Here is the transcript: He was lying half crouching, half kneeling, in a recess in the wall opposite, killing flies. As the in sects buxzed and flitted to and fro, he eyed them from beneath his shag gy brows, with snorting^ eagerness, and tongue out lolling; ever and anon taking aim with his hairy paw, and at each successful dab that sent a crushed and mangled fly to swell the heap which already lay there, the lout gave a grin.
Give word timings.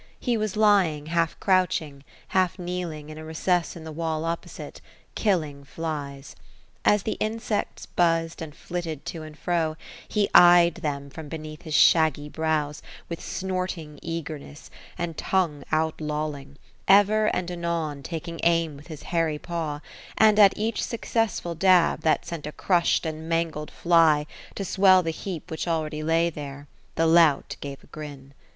He 0.19 0.35
was 0.35 0.55
lying 0.57 1.05
half 1.05 1.39
crouching, 1.39 2.03
half 2.29 2.57
kneeling, 2.57 3.09
in 3.11 3.19
a 3.19 3.23
recess 3.23 3.75
in 3.75 3.83
the 3.83 3.91
wall 3.91 4.25
opposite, 4.25 4.81
killing 5.13 5.63
flies. 5.63 6.35
As 6.83 7.03
the 7.03 7.17
in 7.19 7.37
sects 7.39 7.85
buxzed 7.85 8.41
and 8.41 8.55
flitted 8.55 9.05
to 9.05 9.21
and 9.21 9.37
fro, 9.37 9.77
he 10.07 10.27
eyed 10.33 10.73
them 10.77 11.11
from 11.11 11.29
beneath 11.29 11.61
his 11.61 11.75
shag 11.75 12.15
gy 12.15 12.29
brows, 12.29 12.81
with 13.09 13.19
snorting^ 13.21 13.99
eagerness, 14.01 14.71
and 14.97 15.17
tongue 15.17 15.61
out 15.71 16.01
lolling; 16.01 16.57
ever 16.87 17.27
and 17.27 17.51
anon 17.51 18.01
taking 18.01 18.39
aim 18.41 18.75
with 18.75 18.87
his 18.87 19.03
hairy 19.03 19.37
paw, 19.37 19.81
and 20.17 20.39
at 20.39 20.57
each 20.57 20.81
successful 20.81 21.53
dab 21.53 22.01
that 22.01 22.25
sent 22.25 22.47
a 22.47 22.51
crushed 22.51 23.05
and 23.05 23.29
mangled 23.29 23.69
fly 23.69 24.25
to 24.55 24.65
swell 24.65 25.03
the 25.03 25.11
heap 25.11 25.51
which 25.51 25.67
already 25.67 26.01
lay 26.01 26.27
there, 26.31 26.65
the 26.95 27.05
lout 27.05 27.55
gave 27.61 27.83
a 27.83 27.85
grin. 27.85 28.33